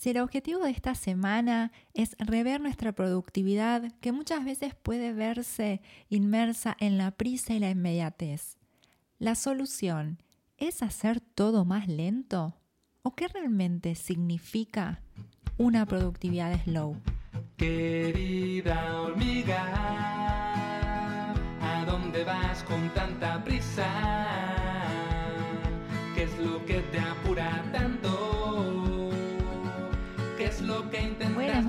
[0.00, 5.82] Si el objetivo de esta semana es rever nuestra productividad, que muchas veces puede verse
[6.08, 8.56] inmersa en la prisa y la inmediatez,
[9.18, 10.22] la solución
[10.56, 12.56] es hacer todo más lento
[13.02, 15.02] o qué realmente significa
[15.58, 16.96] una productividad slow.
[17.58, 19.66] Querida hormiga,
[21.60, 24.19] ¿a dónde vas con tanta prisa?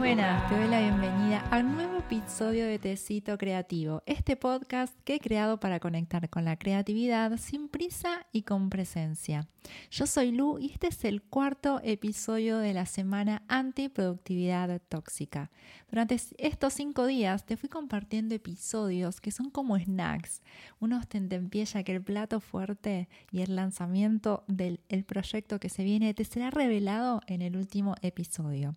[0.02, 5.20] Buenas, te doy la bienvenida al nuevo episodio de Tecito Creativo, este podcast que he
[5.20, 9.48] creado para conectar con la creatividad sin prisa y con presencia.
[9.92, 15.52] Yo soy Lu y este es el cuarto episodio de la semana antiproductividad tóxica.
[15.92, 20.42] Durante estos cinco días te fui compartiendo episodios que son como snacks,
[20.80, 25.84] unos tentempié ya que el plato fuerte y el lanzamiento del el proyecto que se
[25.84, 28.76] viene te será revelado en el último episodio.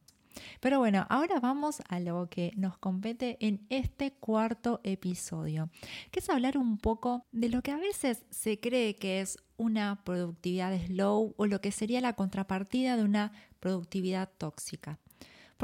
[0.60, 5.70] Pero bueno, ahora vamos a lo que nos compete en este cuarto episodio,
[6.10, 10.02] que es hablar un poco de lo que a veces se cree que es una
[10.04, 14.98] productividad slow o lo que sería la contrapartida de una productividad tóxica.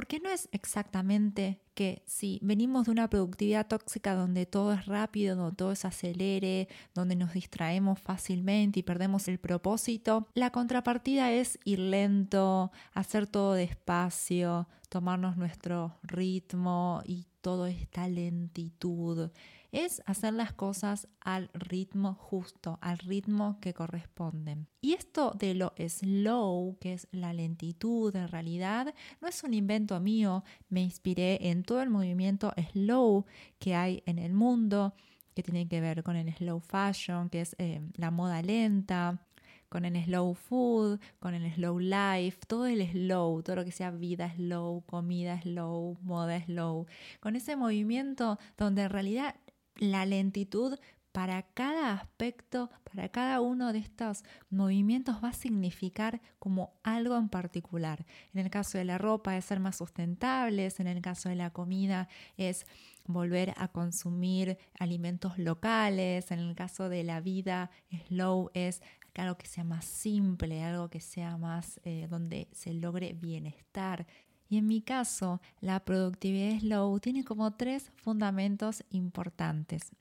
[0.00, 5.36] Porque no es exactamente que si venimos de una productividad tóxica donde todo es rápido,
[5.36, 11.58] donde todo se acelere, donde nos distraemos fácilmente y perdemos el propósito, la contrapartida es
[11.66, 19.30] ir lento, hacer todo despacio, tomarnos nuestro ritmo y toda esta lentitud.
[19.72, 24.66] Es hacer las cosas al ritmo justo, al ritmo que corresponden.
[24.80, 30.00] Y esto de lo slow, que es la lentitud en realidad, no es un invento
[30.00, 33.26] mío, me inspiré en todo el movimiento slow
[33.58, 34.94] que hay en el mundo,
[35.34, 39.24] que tiene que ver con el slow fashion, que es eh, la moda lenta,
[39.70, 43.92] con el slow food, con el slow life, todo el slow, todo lo que sea
[43.92, 46.86] vida slow, comida slow, moda slow,
[47.20, 49.36] con ese movimiento donde en realidad
[49.76, 50.78] la lentitud
[51.12, 57.28] para cada aspecto, para cada uno de estos movimientos va a significar como algo en
[57.28, 58.06] particular.
[58.32, 61.50] En el caso de la ropa es ser más sustentables, en el caso de la
[61.50, 62.64] comida es
[63.06, 67.70] volver a consumir alimentos locales, en el caso de la vida
[68.06, 68.80] slow es
[69.20, 74.06] algo que sea más simple, algo que sea más eh, donde se logre bienestar.
[74.50, 79.92] Y en mi caso, la productividad slow tiene como tres fundamentos importantes.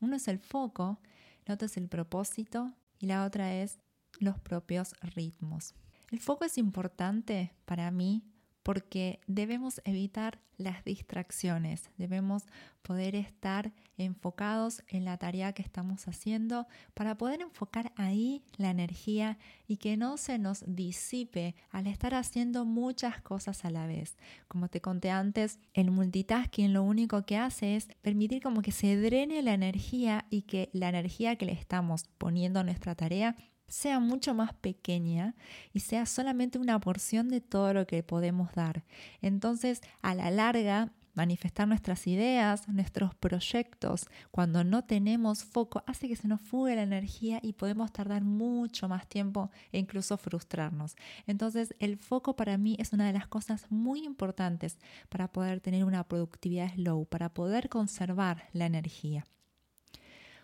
[0.00, 0.98] Uno es el foco,
[1.44, 3.78] el otro es el propósito y la otra es
[4.18, 5.74] los propios ritmos.
[6.10, 8.24] El foco es importante para mí
[8.68, 12.42] porque debemos evitar las distracciones, debemos
[12.82, 19.38] poder estar enfocados en la tarea que estamos haciendo para poder enfocar ahí la energía
[19.66, 24.18] y que no se nos disipe al estar haciendo muchas cosas a la vez.
[24.48, 29.00] Como te conté antes, el multitasking lo único que hace es permitir como que se
[29.00, 33.34] drene la energía y que la energía que le estamos poniendo a nuestra tarea
[33.68, 35.34] sea mucho más pequeña
[35.72, 38.84] y sea solamente una porción de todo lo que podemos dar.
[39.20, 46.14] Entonces, a la larga, manifestar nuestras ideas, nuestros proyectos, cuando no tenemos foco, hace que
[46.14, 50.94] se nos fugue la energía y podemos tardar mucho más tiempo e incluso frustrarnos.
[51.26, 54.78] Entonces, el foco para mí es una de las cosas muy importantes
[55.08, 59.26] para poder tener una productividad slow, para poder conservar la energía.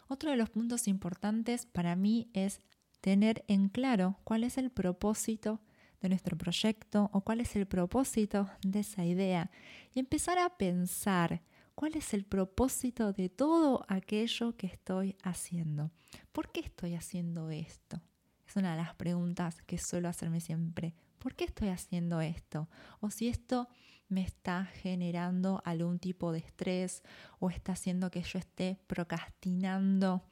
[0.09, 2.61] Otro de los puntos importantes para mí es
[3.05, 5.61] tener en claro cuál es el propósito
[6.01, 9.51] de nuestro proyecto o cuál es el propósito de esa idea
[9.93, 11.43] y empezar a pensar
[11.75, 15.91] cuál es el propósito de todo aquello que estoy haciendo.
[16.33, 18.01] ¿Por qué estoy haciendo esto?
[18.49, 20.95] Es una de las preguntas que suelo hacerme siempre.
[21.19, 22.71] ¿Por qué estoy haciendo esto?
[23.01, 23.69] O si esto
[24.09, 27.03] me está generando algún tipo de estrés
[27.39, 30.23] o está haciendo que yo esté procrastinando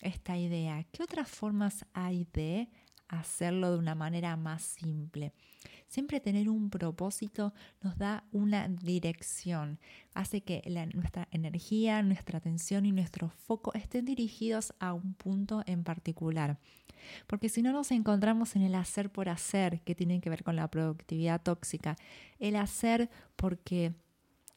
[0.00, 0.84] esta idea.
[0.92, 2.68] ¿Qué otras formas hay de
[3.08, 5.32] hacerlo de una manera más simple?
[5.90, 7.52] Siempre tener un propósito
[7.82, 9.80] nos da una dirección,
[10.14, 10.62] hace que
[10.94, 16.60] nuestra energía, nuestra atención y nuestro foco estén dirigidos a un punto en particular.
[17.26, 20.54] Porque si no nos encontramos en el hacer por hacer, que tiene que ver con
[20.54, 21.96] la productividad tóxica,
[22.38, 23.92] el hacer porque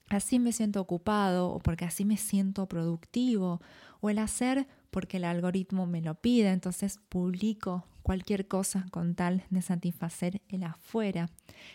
[0.10, 3.60] así me siento ocupado o porque así me siento productivo,
[4.02, 9.44] o el hacer porque el algoritmo me lo pide, entonces publico cualquier cosa con tal
[9.50, 11.30] de satisfacer el afuera.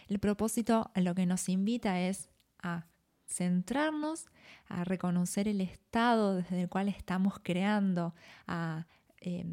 [0.06, 2.28] El propósito a lo que nos invita es
[2.62, 2.86] a
[3.26, 4.26] centrarnos,
[4.66, 8.14] a reconocer el estado desde el cual estamos creando,
[8.46, 8.86] a
[9.20, 9.44] eh,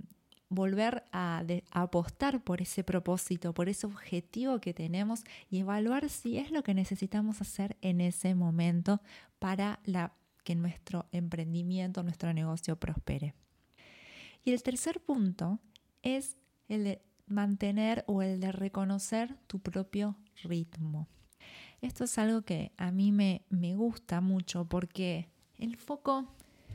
[0.50, 6.52] volver a, apostar por ese propósito, por ese objetivo que tenemos y evaluar si es
[6.52, 9.02] lo que necesitamos hacer en ese momento
[9.40, 9.80] para
[10.44, 13.34] que nuestro emprendimiento, nuestro negocio prospere.
[14.44, 15.60] Y el tercer punto
[16.04, 21.08] es el de mantener o el de reconocer tu propio ritmo.
[21.82, 25.28] Esto es algo que a mí me, me gusta mucho porque
[25.58, 26.28] el foco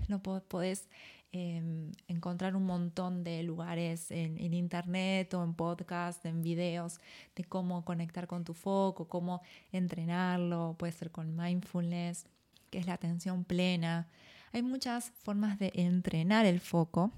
[0.08, 0.88] lo podés
[1.32, 6.98] Em, encontrar un montón de lugares en, internet o en podcast, en videos
[7.36, 9.40] de cómo conectar con tu foco, cómo
[9.70, 12.26] entrenarlo, puede ser con mindfulness,
[12.70, 14.08] que es la atención plena.
[14.52, 17.12] Hay muchas formas de entrenar el foco.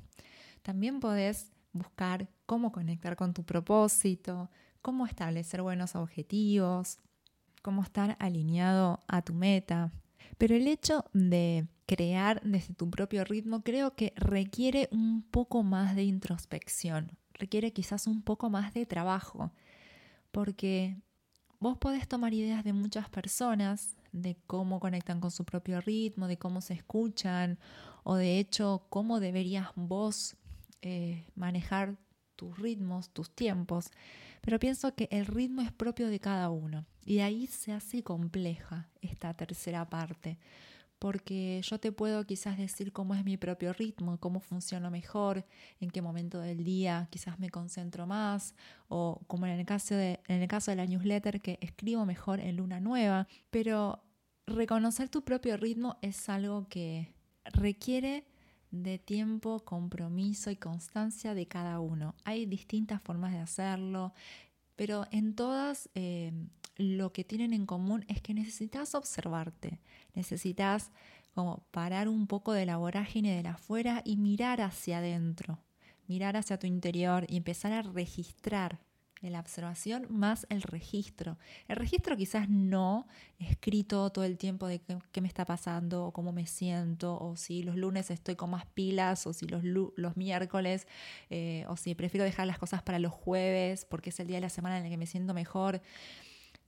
[0.61, 4.51] También podés buscar cómo conectar con tu propósito,
[4.83, 6.99] cómo establecer buenos objetivos,
[7.63, 9.91] cómo estar alineado a tu meta.
[10.37, 15.97] Pero el hecho de crear desde tu propio ritmo creo que requiere un poco más
[15.97, 19.51] de introspección, requiere quizás un poco más de trabajo,
[20.31, 20.99] porque
[21.59, 26.37] vos podés tomar ideas de muchas personas, de cómo conectan con su propio ritmo, de
[26.37, 27.59] cómo se escuchan,
[28.05, 30.37] o de hecho cómo deberías vos
[30.83, 31.97] eh, manejar
[32.43, 33.93] tus ritmos, tus tiempos,
[34.41, 36.85] pero pienso que el ritmo es propio de cada uno.
[37.05, 40.41] Y ahí se hace compleja esta tercera parte,
[40.99, 45.47] porque yo te puedo quizás decir cómo es mi propio ritmo, cómo funciona mejor,
[45.79, 48.57] en qué momento del día quizás me concentro más,
[48.89, 52.41] o como en el caso de, en el caso de la newsletter que escribo mejor
[52.41, 54.03] en luna nueva, pero
[54.49, 58.27] reconocer tu propio ritmo es algo que requiere
[58.73, 62.17] de tiempo, compromiso y constancia de cada uno.
[62.25, 64.13] Hay distintas formas de hacerlo,
[64.75, 66.33] pero en todas eh,
[66.77, 69.81] lo que tienen en común es que necesitas observarte,
[70.15, 70.91] necesitas
[71.35, 75.59] como parar un poco de la vorágine de la afuera y mirar hacia adentro,
[76.09, 78.81] mirar hacia tu interior y empezar a registrar
[79.31, 81.39] la observación más el registro.
[81.69, 83.07] El registro quizás no
[83.39, 87.63] escrito todo el tiempo de qué, me está pasando o cómo me siento o si
[87.63, 90.87] los lunes estoy con más pilas o si los, los miércoles
[91.31, 94.43] eh, o si prefiero dejar las cosas para los jueves porque es el día de
[94.43, 95.81] la semana en el que me siento mejor.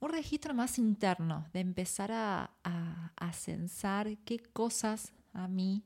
[0.01, 5.83] Un registro más interno de empezar a, a, a censar qué cosas a mí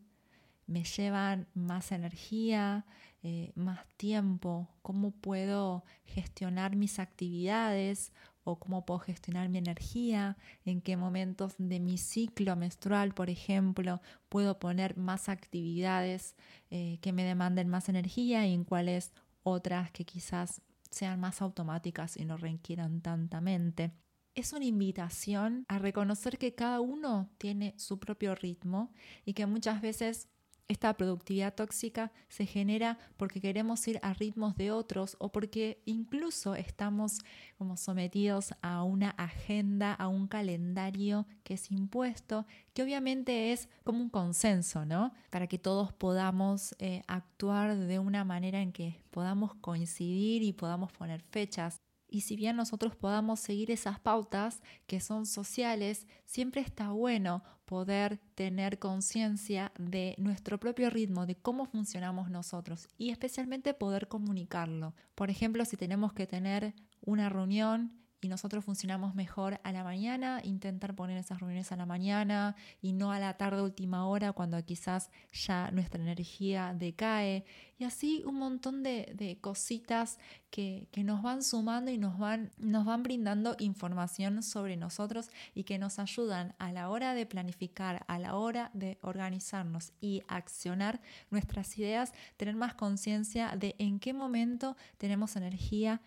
[0.68, 2.84] me llevan más energía,
[3.22, 8.12] eh, más tiempo, cómo puedo gestionar mis actividades
[8.44, 14.00] o cómo puedo gestionar mi energía, en qué momentos de mi ciclo menstrual, por ejemplo,
[14.28, 16.36] puedo poner más actividades
[16.70, 19.12] eh, que me demanden más energía y en cuáles
[19.42, 20.60] otras que quizás
[20.90, 23.92] sean más automáticas y no requieran tanta mente.
[24.34, 28.92] Es una invitación a reconocer que cada uno tiene su propio ritmo
[29.24, 30.28] y que muchas veces
[30.68, 36.54] esta productividad tóxica se genera porque queremos ir a ritmos de otros o porque incluso
[36.54, 37.20] estamos
[37.56, 44.00] como sometidos a una agenda, a un calendario que es impuesto, que obviamente es como
[44.00, 45.12] un consenso, ¿no?
[45.30, 50.92] Para que todos podamos eh, actuar de una manera en que podamos coincidir y podamos
[50.92, 51.80] poner fechas.
[52.08, 58.18] Y si bien nosotros podamos seguir esas pautas que son sociales, siempre está bueno poder
[58.34, 64.94] tener conciencia de nuestro propio ritmo, de cómo funcionamos nosotros y especialmente poder comunicarlo.
[65.14, 70.40] Por ejemplo, si tenemos que tener una reunión y nosotros funcionamos mejor a la mañana,
[70.42, 74.62] intentar poner esas reuniones a la mañana y no a la tarde última hora cuando
[74.64, 77.44] quizás ya nuestra energía decae.
[77.78, 80.18] Y así un montón de, cositas
[80.50, 85.62] que, que, nos van sumando y nos van, nos van brindando información sobre nosotros y
[85.62, 91.00] que nos ayudan a la hora de planificar, a la hora de organizarnos y accionar
[91.30, 96.00] nuestras ideas, tener más conciencia de en qué momento tenemos energía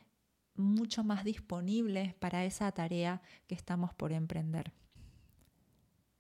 [0.56, 4.74] mucho más disponibles para esa tarea que estamos por emprender.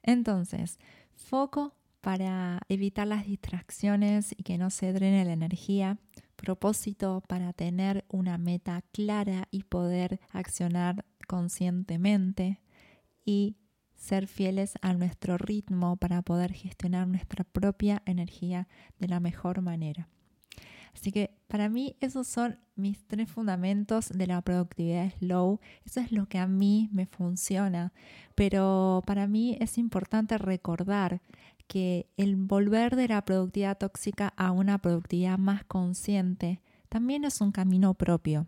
[0.04, 0.80] Entonces,
[1.14, 6.00] foco para evitar las distracciones y que no se drene la energía,
[6.36, 12.60] propósito para tener una meta clara y poder accionar conscientemente
[13.24, 13.58] y
[13.96, 20.10] ser fieles a nuestro ritmo para poder gestionar nuestra propia energía de la mejor manera.
[20.94, 25.60] Así que para mí esos son mis tres fundamentos de la productividad slow.
[25.86, 27.94] Eso es lo que a mí me funciona.
[28.36, 31.22] Pero para mí es importante recordar
[31.68, 37.52] que el volver de la productividad tóxica a una productividad más consciente también es un
[37.52, 38.48] camino propio.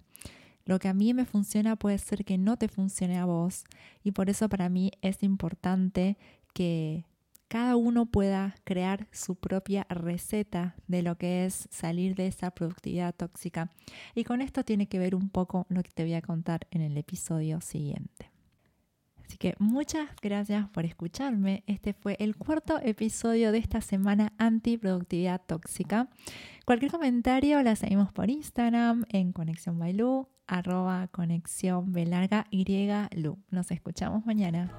[0.66, 3.64] Lo que a mí me funciona puede ser que no te funcione a vos
[4.04, 6.18] y por eso para mí es importante
[6.54, 7.06] que
[7.54, 13.14] cada uno pueda crear su propia receta de lo que es salir de esa productividad
[13.14, 13.72] tóxica.
[14.16, 16.82] Y con esto tiene que ver un poco lo que te voy a contar en
[16.82, 18.32] el episodio siguiente.
[19.24, 21.64] Así que muchas gracias por escucharme.
[21.68, 26.10] Este fue el cuarto episodio de esta semana antiproductividad tóxica.
[26.66, 32.66] Cualquier comentario la seguimos por Instagram en Conexión Bailú, arroba conexión B larga Y
[33.12, 33.38] Lu.
[33.52, 34.72] Nos escuchamos mañana.